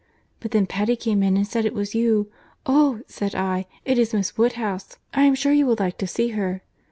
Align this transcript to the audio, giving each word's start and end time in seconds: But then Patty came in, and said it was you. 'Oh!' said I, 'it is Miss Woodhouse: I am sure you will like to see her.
But 0.39 0.49
then 0.49 0.65
Patty 0.65 0.95
came 0.95 1.21
in, 1.21 1.37
and 1.37 1.45
said 1.45 1.63
it 1.63 1.75
was 1.75 1.93
you. 1.93 2.31
'Oh!' 2.65 3.01
said 3.05 3.35
I, 3.35 3.67
'it 3.85 3.99
is 3.99 4.15
Miss 4.15 4.35
Woodhouse: 4.35 4.97
I 5.13 5.25
am 5.25 5.35
sure 5.35 5.53
you 5.53 5.67
will 5.67 5.75
like 5.77 5.99
to 5.99 6.07
see 6.07 6.29
her. 6.29 6.63